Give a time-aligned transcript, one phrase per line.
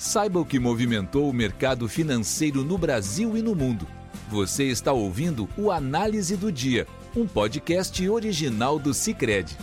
[0.00, 3.86] Saiba o que movimentou o mercado financeiro no Brasil e no mundo.
[4.30, 9.54] Você está ouvindo o Análise do Dia, um podcast original do Cicred.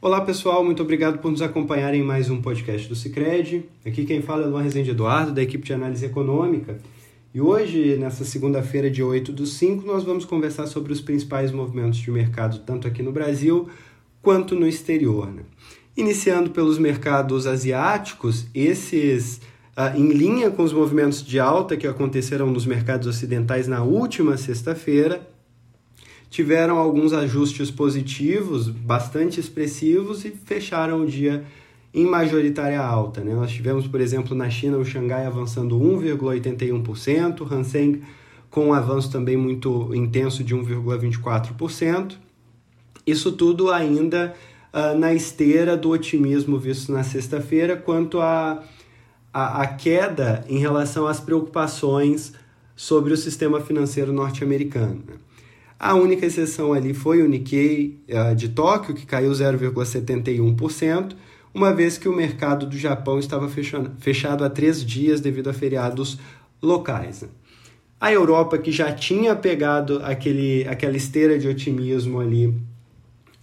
[0.00, 3.66] Olá pessoal, muito obrigado por nos acompanhar em mais um podcast do Cicred.
[3.84, 6.78] Aqui quem fala é Luan Rezende Eduardo, da equipe de análise econômica.
[7.34, 11.98] E hoje, nessa segunda-feira, dia 8 do 5, nós vamos conversar sobre os principais movimentos
[11.98, 13.68] de mercado, tanto aqui no Brasil
[14.22, 15.30] quanto no exterior.
[15.30, 15.42] Né?
[15.96, 19.40] Iniciando pelos mercados asiáticos, esses
[19.76, 24.36] uh, em linha com os movimentos de alta que aconteceram nos mercados ocidentais na última
[24.36, 25.28] sexta-feira,
[26.28, 31.44] tiveram alguns ajustes positivos, bastante expressivos, e fecharam o dia
[31.94, 33.22] em majoritária alta.
[33.22, 33.32] Né?
[33.32, 38.02] Nós tivemos, por exemplo, na China, o Xangai avançando 1,81%, o Hang
[38.50, 42.16] com um avanço também muito intenso de 1,24%.
[43.06, 44.34] Isso tudo ainda
[44.74, 48.64] uh, na esteira do otimismo visto na sexta-feira quanto à
[49.32, 52.32] a, a, a, queda em relação às preocupações
[52.74, 55.02] sobre o sistema financeiro norte-americano.
[55.06, 55.14] Né?
[55.78, 61.14] A única exceção ali foi o Nikkei uh, de Tóquio, que caiu 0,71%,
[61.52, 65.52] uma vez que o mercado do Japão estava fechado, fechado há três dias devido a
[65.52, 66.18] feriados
[66.60, 67.22] locais.
[67.22, 67.28] Né?
[68.00, 72.54] A Europa, que já tinha pegado aquele, aquela esteira de otimismo ali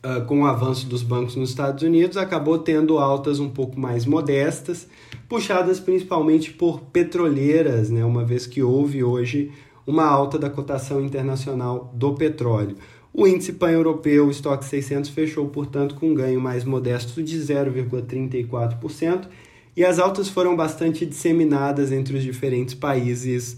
[0.06, 4.06] uh, com o avanço dos bancos nos Estados Unidos, acabou tendo altas um pouco mais
[4.06, 4.88] modestas,
[5.28, 9.52] puxadas principalmente por petroleiras, né, uma vez que houve hoje
[9.86, 12.76] uma alta da cotação internacional do petróleo.
[13.14, 19.28] O índice pan-europeu, o estoque 600, fechou, portanto, com um ganho mais modesto de 0,34%,
[19.76, 23.58] e as altas foram bastante disseminadas entre os diferentes países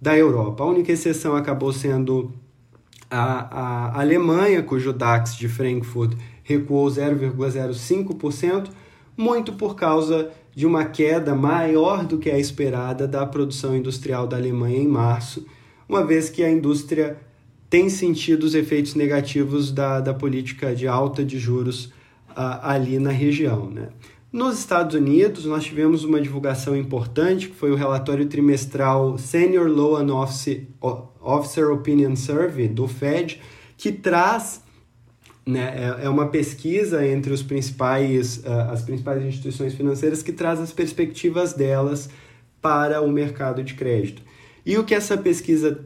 [0.00, 0.62] da Europa.
[0.62, 2.32] A única exceção acabou sendo
[3.12, 8.70] a, a Alemanha, cujo DAX de Frankfurt recuou 0,05%,
[9.14, 14.36] muito por causa de uma queda maior do que a esperada da produção industrial da
[14.36, 15.46] Alemanha em março,
[15.86, 17.18] uma vez que a indústria
[17.68, 21.86] tem sentido os efeitos negativos da, da política de alta de juros
[22.30, 23.68] uh, ali na região.
[23.68, 23.88] Né?
[24.32, 30.10] Nos Estados Unidos, nós tivemos uma divulgação importante, que foi o relatório trimestral Senior Loan
[30.10, 30.62] Office,
[31.20, 33.42] Officer Opinion Survey, do Fed,
[33.76, 34.62] que traz
[35.44, 40.60] né, é, é uma pesquisa entre os principais, uh, as principais instituições financeiras que traz
[40.60, 42.08] as perspectivas delas
[42.62, 44.22] para o mercado de crédito.
[44.64, 45.84] E o que essa pesquisa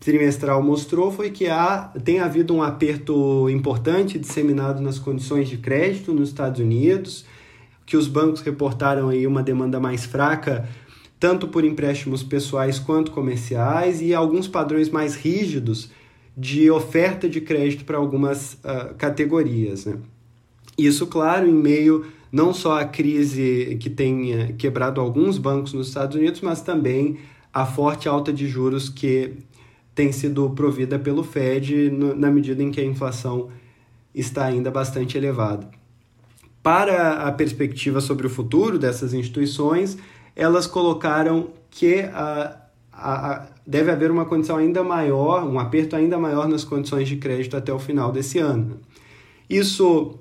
[0.00, 6.12] trimestral mostrou foi que há, tem havido um aperto importante disseminado nas condições de crédito
[6.12, 7.24] nos Estados Unidos,
[7.86, 10.68] que os bancos reportaram aí uma demanda mais fraca,
[11.20, 15.88] tanto por empréstimos pessoais quanto comerciais, e alguns padrões mais rígidos
[16.36, 19.86] de oferta de crédito para algumas uh, categorias.
[19.86, 19.96] Né?
[20.76, 25.88] Isso, claro, em meio não só à crise que tem uh, quebrado alguns bancos nos
[25.88, 27.18] Estados Unidos, mas também
[27.54, 29.32] a forte alta de juros que
[29.94, 33.48] tem sido provida pelo Fed no, na medida em que a inflação
[34.14, 35.75] está ainda bastante elevada
[36.66, 39.96] para a perspectiva sobre o futuro dessas instituições,
[40.34, 42.56] elas colocaram que a,
[42.92, 47.18] a, a, deve haver uma condição ainda maior, um aperto ainda maior nas condições de
[47.18, 48.80] crédito até o final desse ano.
[49.48, 50.18] Isso,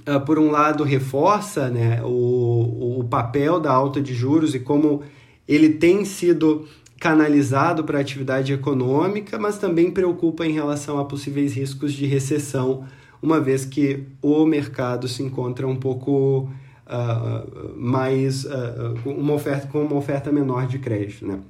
[0.00, 5.04] uh, por um lado, reforça né, o, o papel da alta de juros e como
[5.46, 6.66] ele tem sido
[6.98, 12.84] canalizado para a atividade econômica, mas também preocupa em relação a possíveis riscos de recessão
[13.22, 16.48] uma vez que o mercado se encontra um pouco
[16.86, 21.40] uh, mais uh, uma oferta com uma oferta menor de crédito, né?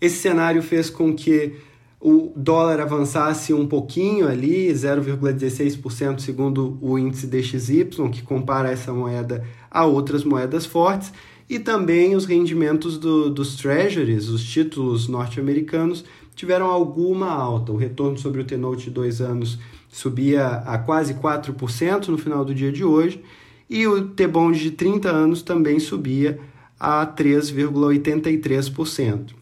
[0.00, 1.54] Esse cenário fez com que
[1.98, 9.42] o dólar avançasse um pouquinho ali, 0,16% segundo o índice DXY, que compara essa moeda
[9.70, 11.12] a outras moedas fortes,
[11.48, 17.72] e também os rendimentos do, dos treasuries, os títulos norte-americanos, tiveram alguma alta.
[17.72, 19.58] O retorno sobre o T-Note de dois anos
[19.88, 23.22] subia a quase 4% no final do dia de hoje,
[23.68, 26.38] e o T-Bond de 30 anos também subia
[26.78, 29.34] a 3,83%.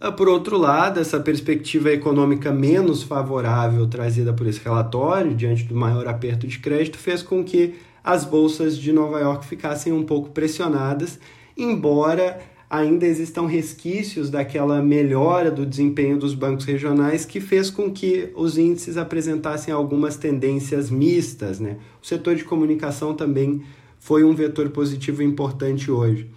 [0.00, 5.74] Ah, por outro lado, essa perspectiva econômica menos favorável trazida por esse relatório, diante do
[5.74, 7.74] maior aperto de crédito, fez com que
[8.08, 11.20] as bolsas de Nova York ficassem um pouco pressionadas,
[11.54, 12.40] embora
[12.70, 18.56] ainda existam resquícios daquela melhora do desempenho dos bancos regionais que fez com que os
[18.56, 21.60] índices apresentassem algumas tendências mistas.
[21.60, 21.76] Né?
[22.02, 23.62] O setor de comunicação também
[23.98, 26.30] foi um vetor positivo importante hoje.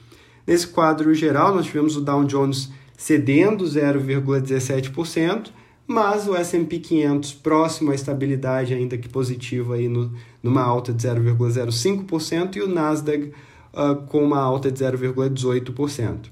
[0.45, 5.51] Nesse quadro geral, nós tivemos o Dow Jones cedendo 0,17%,
[5.92, 10.12] mas o S&P 500 próximo à estabilidade, ainda que positivo, aí no,
[10.42, 13.32] numa alta de 0,05%, e o Nasdaq
[13.74, 16.30] uh, com uma alta de 0,18%.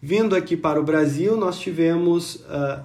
[0.00, 2.84] Vindo aqui para o Brasil, nós tivemos uh,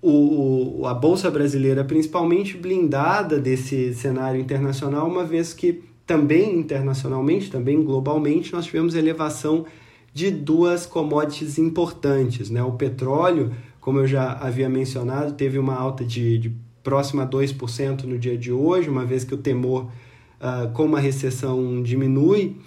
[0.00, 7.82] o, a Bolsa Brasileira principalmente blindada desse cenário internacional, uma vez que também internacionalmente, também
[7.82, 9.66] globalmente, nós tivemos elevação
[10.14, 12.48] de duas commodities importantes.
[12.48, 12.62] Né?
[12.62, 13.52] O petróleo,
[13.88, 18.36] como eu já havia mencionado, teve uma alta de, de próxima a 2% no dia
[18.36, 19.90] de hoje, uma vez que o temor
[20.38, 22.58] uh, com uma recessão diminui.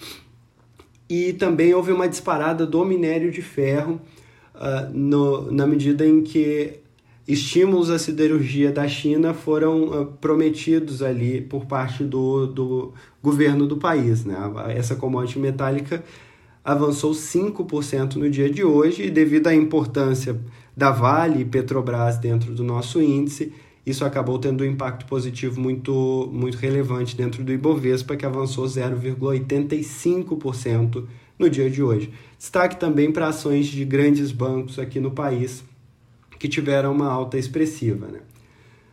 [1.07, 4.01] E também houve uma disparada do minério de ferro
[4.56, 6.79] uh, no, na medida em que
[7.27, 13.77] estímulos à siderurgia da China foram uh, prometidos ali por parte do, do governo do
[13.77, 14.25] país.
[14.25, 14.35] Né?
[14.69, 16.03] Essa commodity metálica
[16.63, 20.39] avançou 5% no dia de hoje e devido à importância
[20.75, 23.53] da Vale e Petrobras dentro do nosso índice,
[23.85, 31.05] isso acabou tendo um impacto positivo muito, muito relevante dentro do Ibovespa, que avançou 0,85%
[31.37, 32.13] no dia de hoje.
[32.37, 35.63] Destaque também para ações de grandes bancos aqui no país,
[36.37, 38.05] que tiveram uma alta expressiva.
[38.07, 38.19] Né?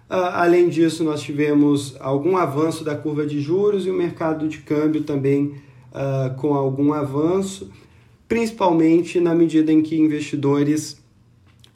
[0.09, 5.03] além disso, nós tivemos algum avanço da curva de juros e o mercado de câmbio
[5.03, 5.57] também
[5.93, 7.71] uh, com algum avanço,
[8.27, 11.03] principalmente na medida em que investidores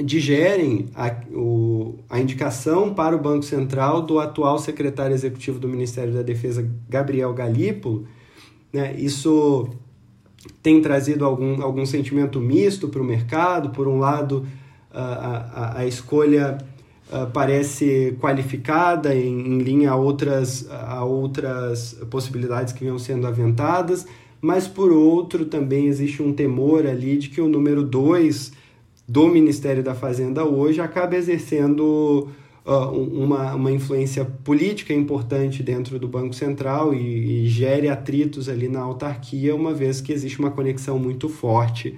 [0.03, 6.13] digerem a, o, a indicação para o Banco Central do atual secretário executivo do Ministério
[6.13, 8.07] da Defesa, Gabriel Galípolo.
[8.73, 8.95] Né?
[8.99, 9.69] Isso
[10.63, 13.71] tem trazido algum, algum sentimento misto para o mercado.
[13.71, 14.47] Por um lado,
[14.91, 16.59] a, a, a escolha
[17.13, 24.07] uh, parece qualificada em, em, linha a outras, a outras possibilidades que vinham sendo aventadas,
[24.41, 28.53] mas por outro também existe um temor ali de que o número 2
[29.07, 32.29] do Ministério da Fazenda hoje acaba exercendo
[32.65, 38.69] uh, uma, uma influência política importante dentro do Banco Central e, e gere atritos ali
[38.69, 41.97] na autarquia, uma vez que existe uma conexão muito forte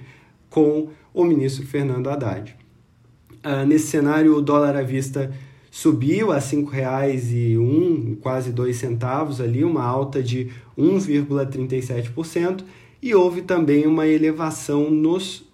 [0.49, 2.64] com o ministro Fernando Haddad.
[3.45, 5.31] Uh, nesse cenário, o dólar à vista
[5.69, 12.63] subiu a R$ 5,01, quase dois centavos ali, uma alta de 1,37%,
[13.01, 15.47] e houve também uma elevação nos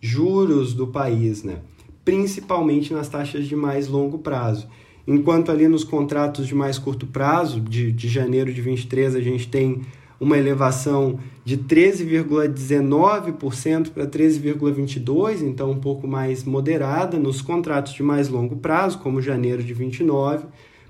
[0.00, 1.60] juros do país, né?
[2.04, 4.66] principalmente nas taxas de mais longo prazo.
[5.06, 9.48] Enquanto ali nos contratos de mais curto prazo, de, de janeiro de 23, a gente
[9.48, 9.82] tem
[10.20, 17.16] uma elevação de 13,19% para 13,22%, então um pouco mais moderada.
[17.18, 20.46] Nos contratos de mais longo prazo, como janeiro de 29,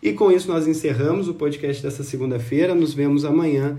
[0.03, 2.75] E com isso nós encerramos o podcast dessa segunda-feira.
[2.75, 3.79] Nos vemos amanhã.